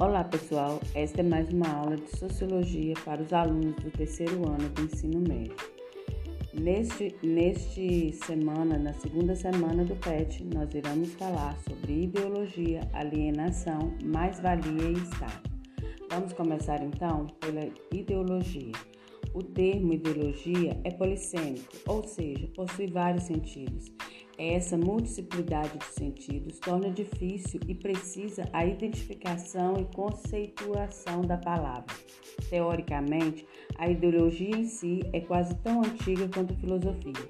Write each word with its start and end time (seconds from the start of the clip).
Olá 0.00 0.24
pessoal, 0.24 0.80
esta 0.94 1.20
é 1.20 1.22
mais 1.22 1.50
uma 1.50 1.68
aula 1.68 1.94
de 1.94 2.16
Sociologia 2.16 2.94
para 3.04 3.20
os 3.20 3.34
alunos 3.34 3.76
do 3.84 3.90
terceiro 3.90 4.48
ano 4.48 4.66
do 4.70 4.84
ensino 4.84 5.20
médio. 5.20 5.54
Neste, 6.54 7.14
neste 7.22 8.10
semana, 8.14 8.78
na 8.78 8.94
segunda 8.94 9.36
semana 9.36 9.84
do 9.84 9.94
PET, 9.96 10.42
nós 10.54 10.72
iremos 10.72 11.12
falar 11.16 11.54
sobre 11.68 12.04
ideologia, 12.04 12.80
alienação, 12.94 13.94
mais-valia 14.02 14.88
e 14.88 14.94
Estado. 14.94 15.50
Vamos 16.08 16.32
começar 16.32 16.82
então 16.82 17.26
pela 17.38 17.68
ideologia. 17.92 18.72
O 19.34 19.42
termo 19.42 19.92
ideologia 19.92 20.80
é 20.82 20.90
polissêmico, 20.92 21.76
ou 21.86 22.02
seja, 22.04 22.48
possui 22.56 22.86
vários 22.86 23.24
sentidos. 23.24 23.92
Essa 24.42 24.74
multiplicidade 24.74 25.76
de 25.76 25.84
sentidos 25.84 26.58
torna 26.60 26.88
difícil 26.88 27.60
e 27.68 27.74
precisa 27.74 28.48
a 28.54 28.64
identificação 28.64 29.74
e 29.78 29.84
conceituação 29.94 31.20
da 31.20 31.36
palavra. 31.36 31.94
Teoricamente, 32.48 33.46
a 33.76 33.90
ideologia 33.90 34.56
em 34.56 34.64
si 34.64 35.00
é 35.12 35.20
quase 35.20 35.54
tão 35.56 35.80
antiga 35.82 36.26
quanto 36.26 36.54
a 36.54 36.56
filosofia, 36.56 37.28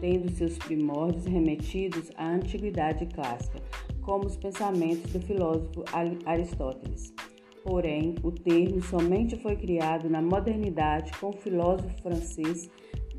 tendo 0.00 0.30
seus 0.30 0.56
primórdios 0.56 1.26
remetidos 1.26 2.12
à 2.16 2.30
antiguidade 2.30 3.04
clássica, 3.06 3.60
como 4.00 4.26
os 4.26 4.36
pensamentos 4.36 5.10
do 5.10 5.20
filósofo 5.20 5.84
Aristóteles. 6.24 7.12
Porém, 7.64 8.14
o 8.22 8.30
termo 8.30 8.80
somente 8.80 9.36
foi 9.38 9.56
criado 9.56 10.08
na 10.08 10.22
modernidade 10.22 11.10
com 11.18 11.30
o 11.30 11.36
filósofo 11.36 12.00
francês 12.00 12.70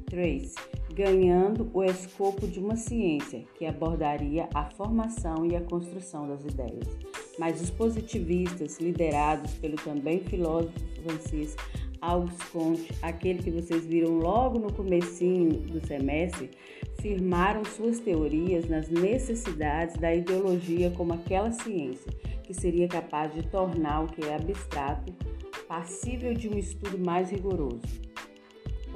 Trace, 0.06 0.56
ganhando 0.96 1.70
o 1.74 1.84
escopo 1.84 2.48
de 2.48 2.58
uma 2.58 2.78
ciência 2.78 3.44
que 3.56 3.66
abordaria 3.66 4.48
a 4.54 4.64
formação 4.64 5.46
e 5.46 5.54
a 5.54 5.62
construção 5.62 6.26
das 6.26 6.42
ideias. 6.46 6.88
Mas 7.38 7.62
os 7.62 7.70
positivistas, 7.70 8.80
liderados 8.80 9.54
pelo 9.56 9.76
também 9.76 10.22
filósofo 10.22 10.80
francês 11.04 11.56
Auguste 12.00 12.46
Comte, 12.48 12.94
aquele 13.02 13.44
que 13.44 13.52
vocês 13.52 13.86
viram 13.86 14.20
logo 14.20 14.58
no 14.58 14.72
comecinho 14.72 15.60
do 15.60 15.86
semestre, 15.86 16.52
firmaram 17.02 17.66
suas 17.66 18.00
teorias 18.00 18.70
nas 18.70 18.90
necessidades 18.90 19.98
da 19.98 20.16
ideologia 20.16 20.92
como 20.92 21.14
aquela 21.14 21.52
ciência 21.52 22.12
que 22.44 22.54
seria 22.54 22.88
capaz 22.88 23.34
de 23.34 23.44
tornar 23.44 24.04
o 24.04 24.08
que 24.08 24.24
é 24.24 24.36
abstrato 24.36 25.12
passível 25.68 26.34
de 26.34 26.48
um 26.48 26.58
estudo 26.58 26.98
mais 26.98 27.32
rigoroso. 27.32 28.05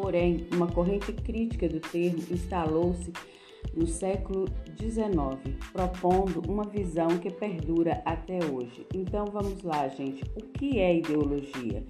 Porém, 0.01 0.47
uma 0.53 0.67
corrente 0.67 1.11
crítica 1.11 1.67
do 1.67 1.81
termo 1.81 2.23
instalou-se 2.31 3.11
no 3.75 3.85
século 3.85 4.45
XIX, 4.79 5.57
propondo 5.73 6.41
uma 6.49 6.63
visão 6.63 7.09
que 7.19 7.29
perdura 7.29 8.01
até 8.05 8.39
hoje. 8.45 8.87
Então 8.95 9.25
vamos 9.25 9.61
lá, 9.61 9.89
gente. 9.89 10.23
O 10.37 10.41
que 10.41 10.79
é 10.79 10.95
ideologia? 10.99 11.83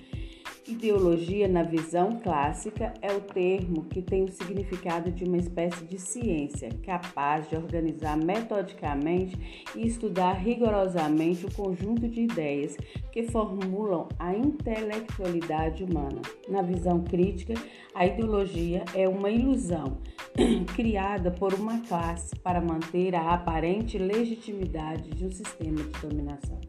Ideologia, 0.70 1.48
na 1.48 1.64
visão 1.64 2.20
clássica, 2.20 2.94
é 3.02 3.12
o 3.12 3.20
termo 3.22 3.86
que 3.86 4.04
tem 4.04 4.24
o 4.24 4.32
significado 4.32 5.12
de 5.12 5.24
uma 5.24 5.38
espécie 5.38 5.84
de 5.84 5.98
ciência 5.98 6.70
capaz 6.84 7.50
de 7.50 7.56
organizar 7.56 8.16
metodicamente 8.16 9.66
e 9.76 9.88
estudar 9.88 10.34
rigorosamente 10.34 11.44
o 11.48 11.52
conjunto 11.52 12.08
de 12.08 12.22
ideias 12.22 12.78
que 13.12 13.24
formulam 13.24 14.08
a 14.20 14.36
intelectualidade 14.36 15.84
humana. 15.84 16.22
Na 16.48 16.62
visão 16.62 17.04
crítica, 17.04 17.56
a 17.96 18.06
ideologia 18.06 18.86
é 18.94 19.10
uma 19.10 19.32
ilusão 19.32 19.98
criada 20.76 21.32
por 21.32 21.52
uma 21.56 21.82
classe 21.88 22.36
para 22.36 22.62
manter 22.62 23.16
a 23.16 23.34
aparente 23.34 23.98
legitimidade 23.98 25.10
de 25.10 25.26
um 25.26 25.32
sistema 25.32 25.78
de 25.78 26.00
dominação. 26.00 26.60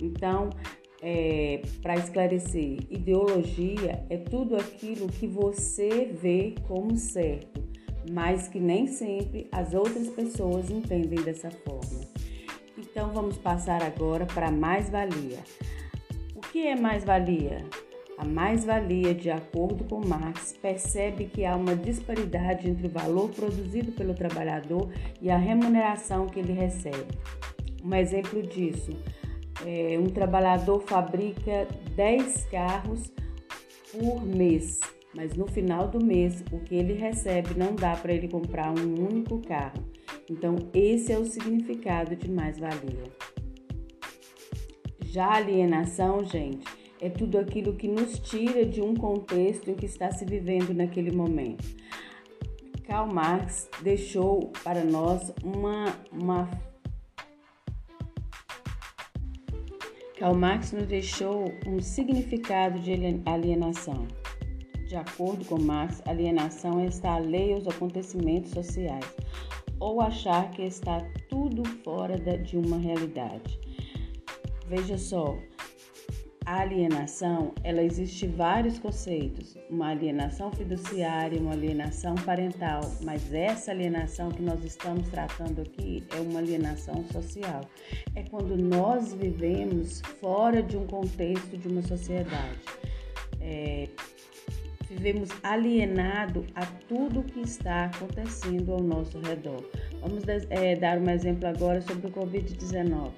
Então, 0.00 0.50
é, 1.08 1.62
para 1.80 1.94
esclarecer, 1.94 2.80
ideologia 2.90 4.04
é 4.10 4.16
tudo 4.16 4.56
aquilo 4.56 5.06
que 5.06 5.24
você 5.24 6.10
vê 6.20 6.56
como 6.66 6.96
certo, 6.96 7.62
mas 8.10 8.48
que 8.48 8.58
nem 8.58 8.88
sempre 8.88 9.46
as 9.52 9.72
outras 9.72 10.08
pessoas 10.08 10.68
entendem 10.68 11.22
dessa 11.22 11.48
forma. 11.48 12.00
Então 12.76 13.12
vamos 13.12 13.38
passar 13.38 13.84
agora 13.84 14.26
para 14.26 14.50
mais-valia. 14.50 15.38
O 16.34 16.40
que 16.40 16.66
é 16.66 16.74
mais-valia? 16.74 17.64
A 18.18 18.24
mais-valia, 18.24 19.14
de 19.14 19.30
acordo 19.30 19.84
com 19.84 20.04
Marx, 20.04 20.54
percebe 20.60 21.26
que 21.26 21.44
há 21.44 21.54
uma 21.54 21.76
disparidade 21.76 22.68
entre 22.68 22.88
o 22.88 22.90
valor 22.90 23.30
produzido 23.30 23.92
pelo 23.92 24.12
trabalhador 24.12 24.90
e 25.22 25.30
a 25.30 25.36
remuneração 25.36 26.26
que 26.26 26.40
ele 26.40 26.52
recebe. 26.52 27.16
Um 27.84 27.94
exemplo 27.94 28.42
disso 28.42 28.90
é, 29.64 29.98
um 29.98 30.06
trabalhador 30.06 30.80
fabrica 30.82 31.66
10 31.94 32.44
carros 32.46 33.12
por 33.92 34.24
mês, 34.24 34.80
mas 35.14 35.34
no 35.34 35.46
final 35.46 35.88
do 35.88 36.04
mês 36.04 36.44
o 36.52 36.60
que 36.60 36.74
ele 36.74 36.94
recebe 36.94 37.54
não 37.56 37.74
dá 37.74 37.96
para 37.96 38.12
ele 38.12 38.28
comprar 38.28 38.70
um 38.70 39.06
único 39.06 39.40
carro. 39.40 39.84
Então, 40.28 40.56
esse 40.74 41.12
é 41.12 41.18
o 41.18 41.24
significado 41.24 42.16
de 42.16 42.30
mais-valia. 42.30 43.04
Já 45.04 45.26
a 45.26 45.36
alienação, 45.36 46.24
gente, 46.24 46.66
é 47.00 47.08
tudo 47.08 47.38
aquilo 47.38 47.74
que 47.74 47.88
nos 47.88 48.18
tira 48.18 48.64
de 48.66 48.82
um 48.82 48.94
contexto 48.94 49.70
em 49.70 49.74
que 49.74 49.86
está 49.86 50.10
se 50.10 50.24
vivendo 50.24 50.74
naquele 50.74 51.14
momento. 51.14 51.64
Karl 52.86 53.12
Marx 53.12 53.68
deixou 53.82 54.52
para 54.62 54.84
nós 54.84 55.32
uma, 55.42 55.86
uma 56.12 56.50
Karl 60.18 60.34
Marx 60.34 60.72
nos 60.72 60.86
deixou 60.86 61.52
um 61.66 61.80
significado 61.80 62.78
de 62.78 62.92
alienação. 63.26 64.06
De 64.88 64.96
acordo 64.96 65.44
com 65.44 65.60
Marx, 65.60 66.00
alienação 66.06 66.80
é 66.80 66.86
estar 66.86 67.16
alheio 67.16 67.56
aos 67.56 67.68
acontecimentos 67.68 68.52
sociais 68.52 69.04
ou 69.78 70.00
achar 70.00 70.50
que 70.52 70.62
está 70.62 71.00
tudo 71.28 71.64
fora 71.84 72.16
de 72.18 72.56
uma 72.56 72.78
realidade. 72.78 73.60
Veja 74.66 74.96
só, 74.96 75.36
a 76.46 76.60
alienação, 76.60 77.52
ela 77.64 77.82
existe 77.82 78.24
vários 78.28 78.78
conceitos, 78.78 79.58
uma 79.68 79.88
alienação 79.88 80.52
fiduciária, 80.52 81.40
uma 81.40 81.50
alienação 81.50 82.14
parental, 82.14 82.82
mas 83.02 83.34
essa 83.34 83.72
alienação 83.72 84.30
que 84.30 84.40
nós 84.40 84.64
estamos 84.64 85.08
tratando 85.08 85.62
aqui 85.62 86.04
é 86.16 86.20
uma 86.20 86.38
alienação 86.38 87.04
social. 87.12 87.62
É 88.14 88.22
quando 88.22 88.56
nós 88.56 89.12
vivemos 89.12 90.00
fora 90.20 90.62
de 90.62 90.76
um 90.76 90.86
contexto 90.86 91.58
de 91.58 91.66
uma 91.66 91.82
sociedade. 91.82 92.60
É, 93.40 93.88
vivemos 94.88 95.30
alienado 95.42 96.46
a 96.54 96.64
tudo 96.88 97.24
que 97.24 97.40
está 97.40 97.86
acontecendo 97.86 98.72
ao 98.72 98.80
nosso 98.80 99.18
redor. 99.18 99.68
Vamos 100.00 100.22
é, 100.28 100.76
dar 100.76 100.98
um 100.98 101.10
exemplo 101.10 101.48
agora 101.48 101.80
sobre 101.82 102.06
o 102.06 102.10
Covid-19 102.12 103.10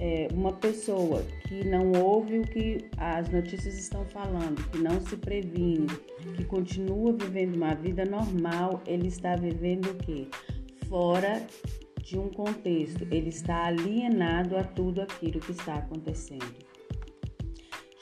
é, 0.00 0.28
uma 0.32 0.52
pessoa 0.52 1.22
que 1.46 1.64
não 1.64 1.92
ouve 1.92 2.38
o 2.38 2.42
que 2.42 2.88
as 2.96 3.28
notícias 3.30 3.78
estão 3.78 4.04
falando, 4.04 4.62
que 4.70 4.78
não 4.78 5.00
se 5.00 5.16
previne, 5.16 5.86
que 6.36 6.44
continua 6.44 7.12
vivendo 7.12 7.56
uma 7.56 7.74
vida 7.74 8.04
normal, 8.04 8.80
ele 8.86 9.08
está 9.08 9.34
vivendo 9.34 9.90
o 9.90 9.94
quê? 9.94 10.28
Fora 10.88 11.44
de 12.02 12.18
um 12.18 12.28
contexto, 12.28 13.06
ele 13.10 13.28
está 13.28 13.66
alienado 13.66 14.56
a 14.56 14.64
tudo 14.64 15.02
aquilo 15.02 15.40
que 15.40 15.52
está 15.52 15.74
acontecendo. 15.74 16.56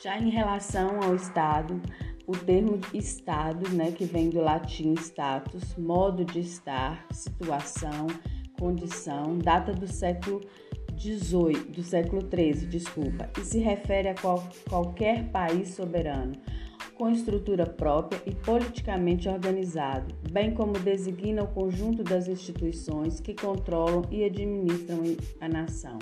Já 0.03 0.19
em 0.19 0.31
relação 0.31 1.01
ao 1.03 1.17
Estado, 1.17 1.81
o 2.27 2.37
termo 2.37 2.79
Estado, 2.93 3.69
né, 3.71 3.91
que 3.91 4.05
vem 4.05 4.31
do 4.31 4.41
latim 4.41 4.95
status, 4.95 5.77
modo 5.77 6.25
de 6.25 6.41
estar, 6.41 7.07
situação, 7.11 8.07
condição, 8.59 9.39
data 9.39 9.73
do 9.73 9.87
século 9.87 10.41
18, 10.97 11.73
do 11.73 11.83
século 11.83 12.23
XIII, 12.23 12.67
desculpa, 12.67 13.29
e 13.39 13.45
se 13.45 13.59
refere 13.59 14.09
a 14.09 14.15
qual, 14.15 14.43
qualquer 14.69 15.31
país 15.31 15.69
soberano, 15.69 16.35
com 16.95 17.11
estrutura 17.11 17.67
própria 17.67 18.21
e 18.27 18.35
politicamente 18.35 19.29
organizado, 19.29 20.15
bem 20.31 20.55
como 20.55 20.73
designa 20.73 21.43
o 21.45 21.49
conjunto 21.49 22.03
das 22.03 22.27
instituições 22.27 23.21
que 23.21 23.35
controlam 23.35 24.03
e 24.11 24.25
administram 24.25 25.03
a 25.41 25.49
nação. 25.49 25.99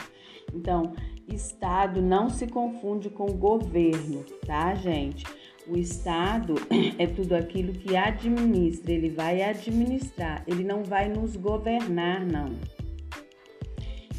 Então, 0.54 0.92
Estado 1.26 2.00
não 2.00 2.28
se 2.28 2.46
confunde 2.46 3.10
com 3.10 3.26
governo, 3.32 4.24
tá, 4.46 4.74
gente? 4.74 5.24
O 5.66 5.76
Estado 5.76 6.54
é 6.98 7.06
tudo 7.06 7.34
aquilo 7.34 7.72
que 7.72 7.96
administra, 7.96 8.92
ele 8.92 9.08
vai 9.08 9.42
administrar, 9.42 10.44
ele 10.46 10.62
não 10.62 10.84
vai 10.84 11.08
nos 11.08 11.36
governar, 11.36 12.24
não. 12.24 12.50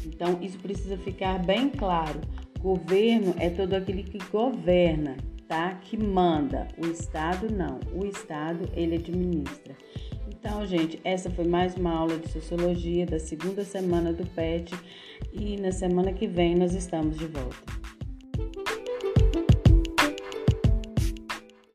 Então, 0.06 0.38
isso 0.40 0.58
precisa 0.58 0.96
ficar 0.96 1.44
bem 1.44 1.68
claro. 1.68 2.20
Governo 2.60 3.34
é 3.38 3.50
todo 3.50 3.74
aquele 3.74 4.02
que 4.02 4.18
governa, 4.30 5.16
tá? 5.48 5.74
Que 5.74 5.96
manda. 5.96 6.68
O 6.78 6.86
Estado 6.86 7.52
não. 7.52 7.80
O 7.92 8.06
Estado 8.06 8.68
ele 8.74 8.96
administra. 8.96 9.76
Então, 10.28 10.64
gente, 10.64 11.00
essa 11.02 11.28
foi 11.28 11.44
mais 11.44 11.76
uma 11.76 11.92
aula 11.92 12.18
de 12.18 12.28
sociologia 12.28 13.04
da 13.04 13.18
segunda 13.18 13.64
semana 13.64 14.12
do 14.12 14.24
PET 14.26 14.74
e 15.32 15.56
na 15.56 15.72
semana 15.72 16.12
que 16.12 16.26
vem 16.26 16.54
nós 16.54 16.72
estamos 16.72 17.16
de 17.16 17.26
volta. 17.26 17.85